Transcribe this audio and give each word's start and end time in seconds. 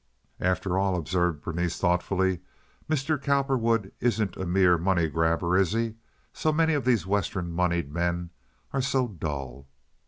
"After 0.39 0.79
all," 0.79 0.95
observed 0.95 1.43
Berenice, 1.43 1.77
thoughtfully, 1.77 2.39
"Mr. 2.89 3.21
Cowperwood 3.21 3.91
isn't 3.99 4.35
a 4.35 4.47
mere 4.47 4.75
money 4.79 5.07
grabber, 5.07 5.55
is 5.55 5.73
he? 5.73 5.93
So 6.33 6.51
many 6.51 6.73
of 6.73 6.85
these 6.85 7.05
Western 7.05 7.51
moneyed 7.51 7.93
men 7.93 8.31
are 8.73 8.81
so 8.81 9.07
dull." 9.07 9.67